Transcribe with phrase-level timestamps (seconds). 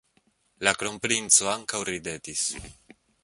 [0.67, 2.47] La kronprinco ankaŭ ridetis.